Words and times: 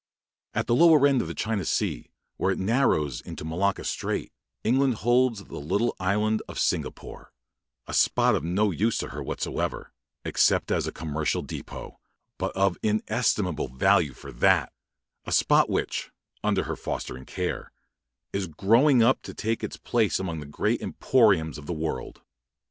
At 0.55 0.65
the 0.65 0.73
lower 0.73 1.05
end 1.05 1.21
of 1.21 1.27
the 1.27 1.35
China 1.35 1.63
Sea, 1.63 2.09
where 2.37 2.51
it 2.51 2.57
narrows 2.57 3.21
into 3.21 3.45
Malacca 3.45 3.83
Strait, 3.83 4.33
England 4.63 4.95
holds 4.95 5.43
the 5.43 5.59
little 5.59 5.95
island 5.99 6.41
of 6.47 6.57
Singapore 6.57 7.31
a 7.85 7.93
spot 7.93 8.33
of 8.33 8.43
no 8.43 8.71
use 8.71 8.97
to 8.97 9.09
her 9.09 9.21
whatever, 9.21 9.93
except 10.25 10.71
as 10.71 10.87
a 10.87 10.91
commercial 10.91 11.43
depôt, 11.45 11.97
but 12.39 12.51
of 12.55 12.79
inestimable 12.81 13.67
value 13.67 14.13
for 14.13 14.31
that; 14.31 14.73
a 15.25 15.31
spot 15.31 15.69
which, 15.69 16.09
under 16.43 16.63
her 16.63 16.75
fostering 16.75 17.25
care, 17.27 17.71
is 18.33 18.47
growing 18.47 19.03
up 19.03 19.21
to 19.21 19.35
take 19.35 19.63
its 19.63 19.77
place 19.77 20.19
among 20.19 20.39
the 20.39 20.47
great 20.47 20.81
emporiums 20.81 21.59
of 21.59 21.67
the 21.67 21.73
world. 21.73 22.23